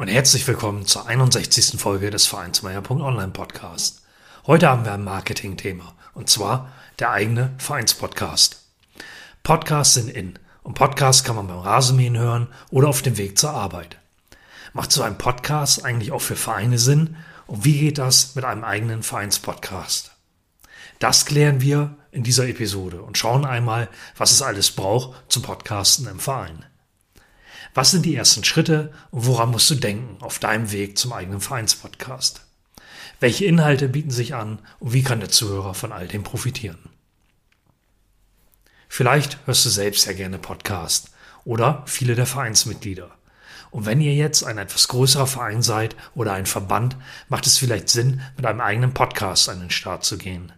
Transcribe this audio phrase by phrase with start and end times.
[0.00, 1.78] und herzlich willkommen zur 61.
[1.78, 4.00] Folge des Vereinsmeier.online Podcast.
[4.46, 8.64] Heute haben wir ein Marketing-Thema und zwar der eigene Vereinspodcast.
[9.42, 13.50] Podcasts sind in und Podcasts kann man beim Rasenmähen hören oder auf dem Weg zur
[13.50, 13.98] Arbeit.
[14.72, 18.64] Macht so ein Podcast eigentlich auch für Vereine Sinn und wie geht das mit einem
[18.64, 20.12] eigenen Vereinspodcast?
[20.98, 26.06] Das klären wir in dieser Episode und schauen einmal, was es alles braucht zum Podcasten
[26.06, 26.64] im Verein.
[27.74, 31.40] Was sind die ersten Schritte und woran musst du denken auf deinem Weg zum eigenen
[31.40, 32.44] Vereinspodcast?
[33.20, 36.78] Welche Inhalte bieten sich an und wie kann der Zuhörer von all dem profitieren?
[38.88, 41.10] Vielleicht hörst du selbst ja gerne Podcast
[41.44, 43.10] oder viele der Vereinsmitglieder.
[43.70, 46.96] Und wenn ihr jetzt ein etwas größerer Verein seid oder ein Verband,
[47.28, 50.52] macht es vielleicht Sinn, mit einem eigenen Podcast an den Start zu gehen.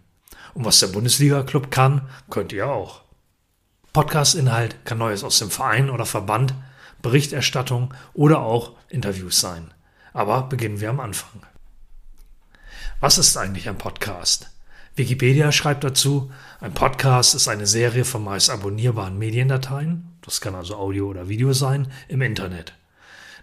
[0.55, 3.01] Und was der Bundesliga-Club kann, könnt ihr auch.
[3.91, 6.55] Podcast-Inhalt kann Neues aus dem Verein oder Verband,
[7.03, 9.71] Berichterstattung oder auch Interviews sein.
[10.13, 11.43] Aber beginnen wir am Anfang.
[12.99, 14.49] Was ist eigentlich ein Podcast?
[14.95, 16.31] Wikipedia schreibt dazu,
[16.61, 21.51] ein Podcast ist eine Serie von meist abonnierbaren Mediendateien, das kann also Audio oder Video
[21.53, 22.73] sein, im Internet.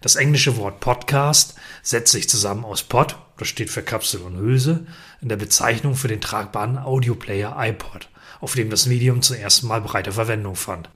[0.01, 4.87] Das englische Wort Podcast setzt sich zusammen aus Pod, das steht für Kapsel und Hülse,
[5.21, 8.09] in der Bezeichnung für den tragbaren Audioplayer iPod,
[8.41, 10.89] auf dem das Medium zum ersten Mal breite Verwendung fand,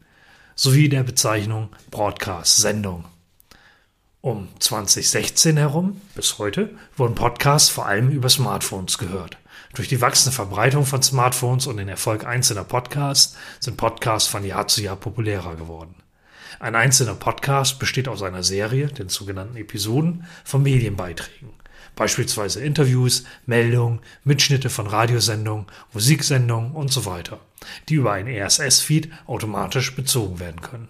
[0.55, 3.05] sowie der Bezeichnung Broadcast, Sendung.
[4.21, 9.37] Um 2016 herum, bis heute, wurden Podcasts vor allem über Smartphones gehört.
[9.75, 14.69] Durch die wachsende Verbreitung von Smartphones und den Erfolg einzelner Podcasts sind Podcasts von Jahr
[14.69, 15.97] zu Jahr populärer geworden.
[16.61, 21.51] Ein einzelner Podcast besteht aus einer Serie, den sogenannten Episoden, von Medienbeiträgen.
[21.97, 27.41] Beispielsweise Interviews, Meldungen, Mitschnitte von Radiosendungen, Musiksendungen und so weiter,
[27.89, 30.89] die über ein RSS-Feed automatisch bezogen werden können.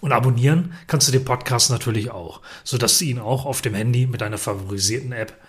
[0.00, 4.06] Und abonnieren kannst du den Podcast natürlich auch, sodass du ihn auch auf dem Handy
[4.06, 5.40] mit deiner favorisierten App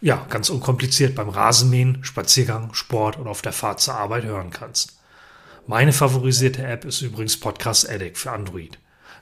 [0.00, 4.98] ja, ganz unkompliziert beim Rasenmähen, Spaziergang, Sport oder auf der Fahrt zur Arbeit hören kannst.
[5.68, 8.78] Meine favorisierte App ist übrigens Podcast Addict für Android.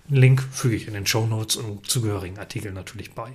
[0.08, 3.30] Den Link füge ich in den Show Notes und zugehörigen Artikeln natürlich bei.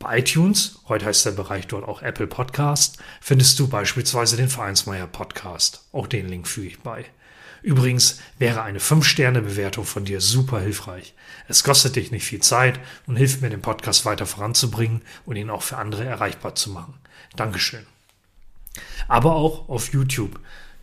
[0.00, 5.08] Bei iTunes, heute heißt der Bereich dort auch Apple Podcast, findest du beispielsweise den Vereinsmeier
[5.08, 5.82] Podcast.
[5.90, 7.04] Auch den Link füge ich bei.
[7.62, 11.14] Übrigens wäre eine 5-Sterne-Bewertung von dir super hilfreich.
[11.48, 15.50] Es kostet dich nicht viel Zeit und hilft mir, den Podcast weiter voranzubringen und ihn
[15.50, 16.94] auch für andere erreichbar zu machen.
[17.34, 17.84] Dankeschön.
[19.08, 20.38] Aber auch auf YouTube.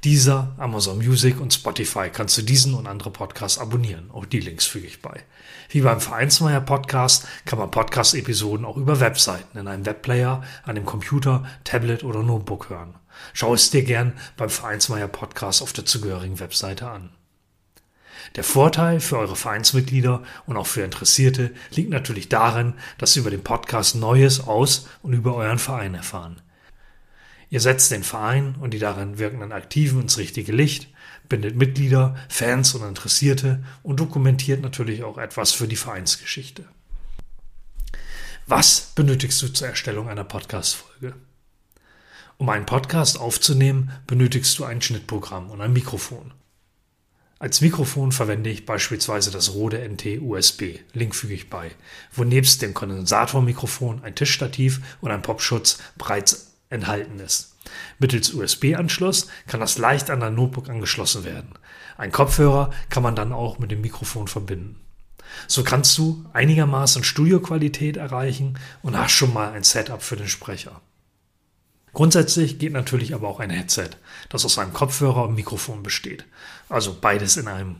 [0.05, 4.11] Dieser, Amazon Music und Spotify kannst du diesen und andere Podcasts abonnieren.
[4.13, 5.23] Auch die Links füge ich bei.
[5.69, 11.43] Wie beim Vereinsmeier Podcast kann man Podcast-Episoden auch über Webseiten in einem Webplayer, dem Computer,
[11.63, 12.93] Tablet oder Notebook hören.
[13.33, 17.09] Schau es dir gern beim Vereinsmeier Podcast auf der zugehörigen Webseite an.
[18.35, 23.31] Der Vorteil für eure Vereinsmitglieder und auch für Interessierte liegt natürlich darin, dass sie über
[23.31, 26.43] den Podcast Neues aus und über euren Verein erfahren.
[27.55, 30.89] Ihr setzt den Verein und die darin wirkenden Aktiven ins richtige Licht,
[31.29, 36.65] bindet Mitglieder, Fans und Interessierte und dokumentiert natürlich auch etwas für die Vereinsgeschichte.
[38.45, 41.15] Was benötigst du zur Erstellung einer Podcast-Folge?
[42.35, 46.33] Um einen Podcast aufzunehmen, benötigst du ein Schnittprogramm und ein Mikrofon.
[47.39, 51.71] Als Mikrofon verwende ich beispielsweise das Rode NT USB, Link füge ich bei,
[52.11, 57.55] wo nebst dem Kondensatormikrofon ein Tischstativ und ein Popschutz bereits enthalten ist.
[57.99, 61.53] Mittels USB-Anschluss kann das leicht an dein Notebook angeschlossen werden.
[61.97, 64.79] Ein Kopfhörer kann man dann auch mit dem Mikrofon verbinden.
[65.47, 70.81] So kannst du einigermaßen Studioqualität erreichen und hast schon mal ein Setup für den Sprecher.
[71.93, 73.91] Grundsätzlich geht natürlich aber auch ein Headset,
[74.29, 76.25] das aus einem Kopfhörer und Mikrofon besteht.
[76.67, 77.77] Also beides in einem.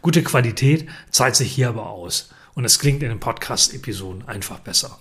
[0.00, 4.98] Gute Qualität zahlt sich hier aber aus und es klingt in den Podcast-Episoden einfach besser.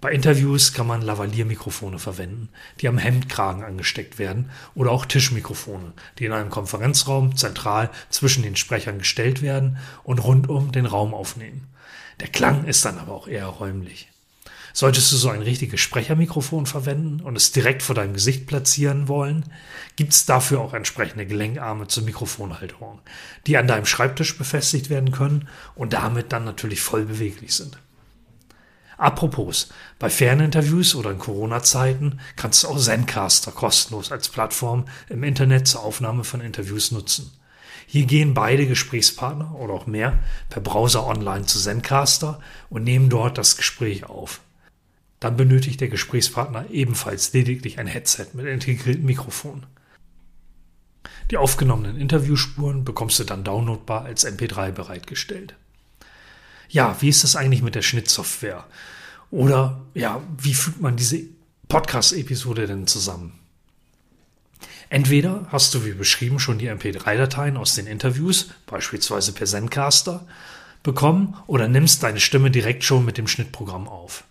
[0.00, 2.50] Bei Interviews kann man Lavalier-Mikrofone verwenden,
[2.80, 8.56] die am Hemdkragen angesteckt werden, oder auch Tischmikrofone, die in einem Konferenzraum zentral zwischen den
[8.56, 11.68] Sprechern gestellt werden und rundum den Raum aufnehmen.
[12.20, 14.10] Der Klang ist dann aber auch eher räumlich.
[14.74, 19.44] Solltest du so ein richtiges Sprechermikrofon verwenden und es direkt vor deinem Gesicht platzieren wollen,
[19.96, 23.00] gibt es dafür auch entsprechende Gelenkarme zur Mikrofonhalterung,
[23.46, 27.78] die an deinem Schreibtisch befestigt werden können und damit dann natürlich voll beweglich sind.
[28.98, 35.68] Apropos, bei Ferninterviews oder in Corona-Zeiten kannst du auch Zencaster kostenlos als Plattform im Internet
[35.68, 37.30] zur Aufnahme von Interviews nutzen.
[37.86, 42.40] Hier gehen beide Gesprächspartner oder auch mehr per Browser online zu Zencaster
[42.70, 44.40] und nehmen dort das Gespräch auf.
[45.20, 49.66] Dann benötigt der Gesprächspartner ebenfalls lediglich ein Headset mit integriertem Mikrofon.
[51.30, 55.54] Die aufgenommenen Interviewspuren bekommst du dann downloadbar als MP3 bereitgestellt.
[56.68, 58.64] Ja, wie ist das eigentlich mit der Schnittsoftware?
[59.30, 61.20] Oder ja, wie fügt man diese
[61.68, 63.38] Podcast-Episode denn zusammen?
[64.88, 70.26] Entweder hast du wie beschrieben schon die MP3-Dateien aus den Interviews, beispielsweise per Zencaster,
[70.84, 74.22] bekommen oder nimmst deine Stimme direkt schon mit dem Schnittprogramm auf.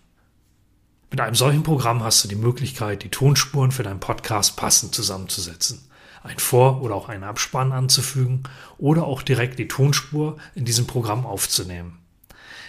[1.10, 5.82] Mit einem solchen Programm hast du die Möglichkeit, die Tonspuren für deinen Podcast passend zusammenzusetzen,
[6.22, 8.44] ein Vor- oder auch einen Abspann anzufügen
[8.78, 11.98] oder auch direkt die Tonspur in diesem Programm aufzunehmen.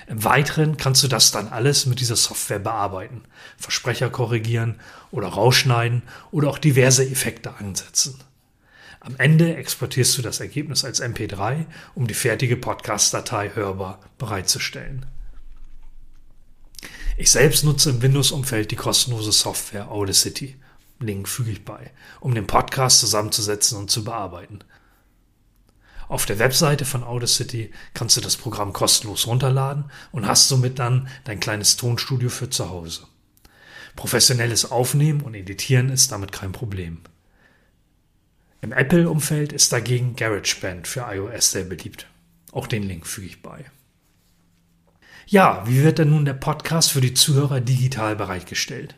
[0.08, 3.24] Im Weiteren kannst du das dann alles mit dieser Software bearbeiten,
[3.58, 4.80] Versprecher korrigieren
[5.12, 6.02] oder rausschneiden
[6.32, 8.18] oder auch diverse Effekte ansetzen.
[9.02, 15.06] Am Ende exportierst du das Ergebnis als MP3, um die fertige Podcast-Datei hörbar bereitzustellen.
[17.18, 20.56] Ich selbst nutze im Windows-Umfeld die kostenlose Software Audacity.
[21.00, 24.60] Link füge ich bei, um den Podcast zusammenzusetzen und zu bearbeiten.
[26.08, 31.10] Auf der Webseite von Audacity kannst du das Programm kostenlos runterladen und hast somit dann
[31.26, 33.08] dein kleines Tonstudio für zu Hause.
[33.96, 37.02] Professionelles Aufnehmen und Editieren ist damit kein Problem.
[38.62, 42.08] Im Apple-Umfeld ist dagegen GarageBand für iOS sehr beliebt.
[42.52, 43.66] Auch den Link füge ich bei.
[45.28, 48.96] Ja, wie wird denn nun der Podcast für die Zuhörer digital bereitgestellt?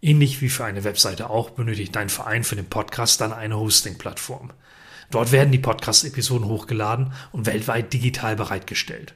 [0.00, 4.52] Ähnlich wie für eine Webseite auch benötigt dein Verein für den Podcast dann eine Hosting-Plattform.
[5.12, 9.14] Dort werden die Podcast-Episoden hochgeladen und weltweit digital bereitgestellt.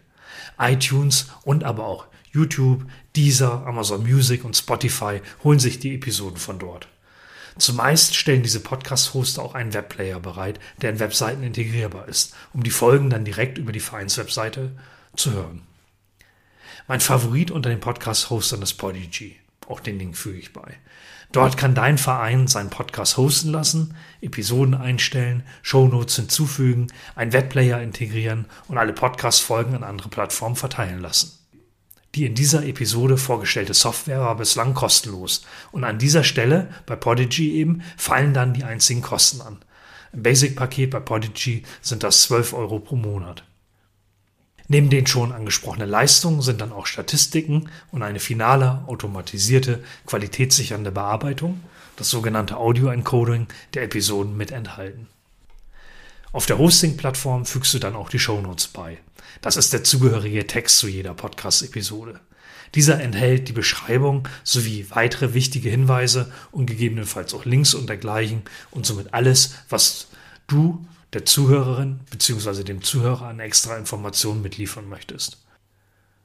[0.58, 2.84] iTunes und aber auch YouTube,
[3.16, 6.87] Deezer, Amazon Music und Spotify holen sich die Episoden von dort.
[7.58, 12.70] Zumeist stellen diese Podcast-Hoster auch einen Webplayer bereit, der in Webseiten integrierbar ist, um die
[12.70, 14.72] Folgen dann direkt über die Vereinswebseite
[15.16, 15.62] zu hören.
[16.88, 19.40] Mein Favorit unter den Podcast-Hostern ist Podigy.
[19.66, 20.76] Auch den Link füge ich bei.
[21.32, 28.46] Dort kann dein Verein seinen Podcast hosten lassen, Episoden einstellen, Shownotes hinzufügen, einen Webplayer integrieren
[28.69, 31.32] und alle Podcast-Folgen an andere Plattformen verteilen lassen.
[32.14, 37.52] Die in dieser Episode vorgestellte Software war bislang kostenlos und an dieser Stelle bei Podigy
[37.56, 39.58] eben fallen dann die einzigen Kosten an.
[40.14, 43.44] Im Basic-Paket bei Podigy sind das 12 Euro pro Monat.
[44.69, 51.63] Neben den schon angesprochenen Leistungen sind dann auch Statistiken und eine finale, automatisierte, qualitätssichernde Bearbeitung,
[51.97, 55.07] das sogenannte Audio-Encoding der Episoden mit enthalten.
[56.33, 58.99] Auf der Hosting-Plattform fügst du dann auch die Shownotes bei.
[59.41, 62.21] Das ist der zugehörige Text zu jeder Podcast-Episode.
[62.75, 68.85] Dieser enthält die Beschreibung sowie weitere wichtige Hinweise und gegebenenfalls auch Links und dergleichen und
[68.85, 70.09] somit alles, was
[70.47, 72.62] du der Zuhörerin bzw.
[72.64, 75.38] dem Zuhörer an extra Informationen mitliefern möchtest.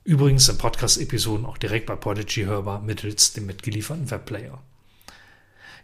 [0.03, 4.61] Übrigens sind Podcast-Episoden auch direkt bei Podigy hörbar mittels dem mitgelieferten Webplayer.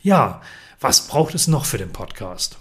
[0.02, 0.42] Ja,
[0.80, 2.58] was braucht es noch für den Podcast?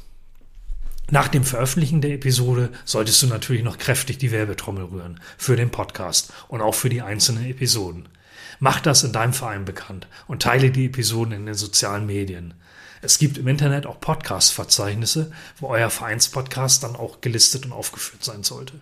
[1.10, 5.70] Nach dem Veröffentlichen der Episode solltest du natürlich noch kräftig die Werbetrommel rühren für den
[5.70, 8.08] Podcast und auch für die einzelnen Episoden.
[8.58, 12.54] Mach das in deinem Verein bekannt und teile die Episoden in den sozialen Medien.
[13.02, 18.42] Es gibt im Internet auch Podcast-Verzeichnisse, wo euer Vereinspodcast dann auch gelistet und aufgeführt sein
[18.42, 18.80] sollte.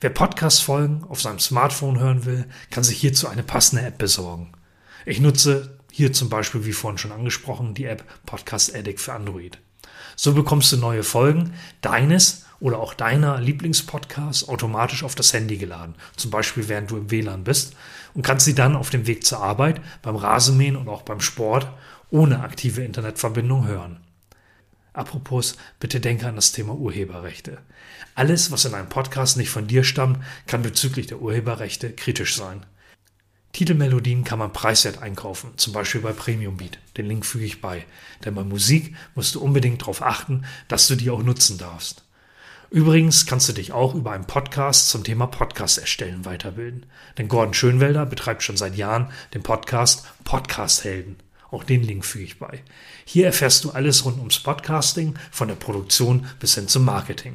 [0.00, 4.52] Wer Podcast-Folgen auf seinem Smartphone hören will, kann sich hierzu eine passende App besorgen.
[5.06, 9.58] Ich nutze hier zum Beispiel, wie vorhin schon angesprochen, die App Podcast Addict für Android.
[10.16, 15.94] So bekommst du neue Folgen deines oder auch deiner Lieblingspodcasts automatisch auf das Handy geladen,
[16.16, 17.74] zum Beispiel während du im WLAN bist,
[18.14, 21.68] und kannst sie dann auf dem Weg zur Arbeit, beim Rasenmähen und auch beim Sport
[22.14, 23.98] ohne aktive Internetverbindung hören.
[24.92, 27.58] Apropos, bitte denke an das Thema Urheberrechte.
[28.14, 32.64] Alles, was in einem Podcast nicht von dir stammt, kann bezüglich der Urheberrechte kritisch sein.
[33.52, 36.78] Titelmelodien kann man preiswert einkaufen, zum Beispiel bei Premium Beat.
[36.96, 37.84] Den Link füge ich bei.
[38.24, 42.04] Denn bei Musik musst du unbedingt darauf achten, dass du die auch nutzen darfst.
[42.70, 46.86] Übrigens kannst du dich auch über einen Podcast zum Thema Podcast erstellen weiterbilden.
[47.18, 51.16] Denn Gordon Schönwelder betreibt schon seit Jahren den Podcast Podcast Helden.
[51.54, 52.64] Auch den Link füge ich bei.
[53.04, 57.34] Hier erfährst du alles rund ums Podcasting, von der Produktion bis hin zum Marketing.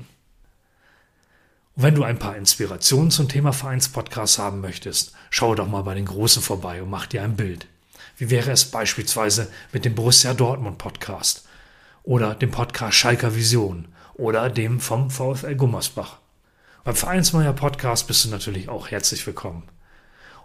[1.77, 5.95] Und wenn du ein paar Inspirationen zum Thema Vereinspodcast haben möchtest, schau doch mal bei
[5.95, 7.67] den Großen vorbei und mach dir ein Bild.
[8.17, 11.47] Wie wäre es beispielsweise mit dem Borussia Dortmund Podcast
[12.03, 16.17] oder dem Podcast Schalker Vision oder dem vom VfL Gummersbach?
[16.83, 19.63] Beim Vereinsmeier Podcast bist du natürlich auch herzlich willkommen.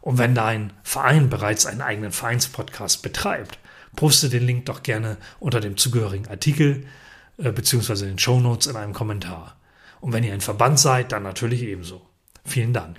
[0.04, 3.58] Und wenn dein Verein bereits einen eigenen Vereinspodcast betreibt,
[3.96, 6.86] poste den Link doch gerne unter dem zugehörigen Artikel
[7.38, 8.04] äh, bzw.
[8.04, 9.56] den Shownotes in einem Kommentar.
[10.02, 12.06] Und wenn ihr ein Verband seid, dann natürlich ebenso.
[12.44, 12.98] Vielen Dank.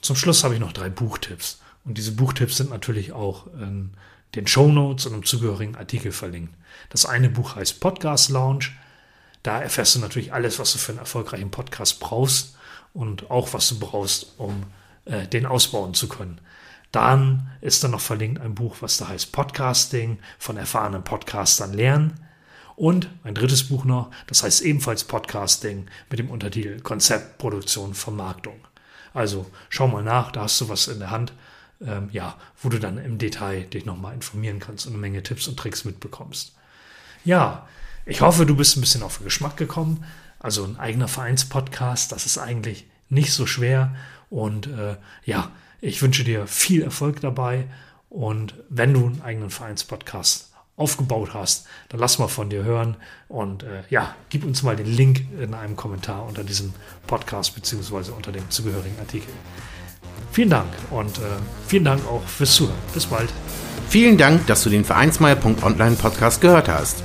[0.00, 1.60] Zum Schluss habe ich noch drei Buchtipps.
[1.84, 3.90] Und diese Buchtipps sind natürlich auch in
[4.34, 6.54] den Shownotes und im zugehörigen Artikel verlinkt.
[6.88, 8.70] Das eine Buch heißt Podcast Lounge.
[9.42, 12.56] Da erfährst du natürlich alles, was du für einen erfolgreichen Podcast brauchst
[12.94, 14.64] und auch was du brauchst, um
[15.04, 16.40] äh, den ausbauen zu können.
[16.92, 22.20] Dann ist da noch verlinkt ein Buch, was da heißt Podcasting von erfahrenen Podcastern lernen.
[22.76, 28.60] Und ein drittes Buch noch, das heißt ebenfalls Podcasting mit dem Untertitel Konzept, Produktion, Vermarktung.
[29.14, 31.32] Also schau mal nach, da hast du was in der Hand,
[31.80, 35.48] ähm, ja, wo du dann im Detail dich nochmal informieren kannst und eine Menge Tipps
[35.48, 36.54] und Tricks mitbekommst.
[37.24, 37.66] Ja,
[38.04, 40.04] ich hoffe, du bist ein bisschen auf den Geschmack gekommen.
[40.38, 43.94] Also ein eigener Vereinspodcast, das ist eigentlich nicht so schwer.
[44.30, 45.50] Und äh, ja,
[45.80, 47.64] ich wünsche dir viel Erfolg dabei.
[48.08, 52.96] Und wenn du einen eigenen Vereinspodcast aufgebaut hast, dann lass mal von dir hören
[53.28, 56.72] und äh, ja, gib uns mal den Link in einem Kommentar unter diesem
[57.06, 59.32] Podcast beziehungsweise unter dem zugehörigen Artikel.
[60.32, 61.22] Vielen Dank und äh,
[61.66, 62.78] vielen Dank auch fürs Zuhören.
[62.94, 63.30] Bis bald.
[63.88, 67.04] Vielen Dank, dass du den Vereinsmeier.online Podcast gehört hast.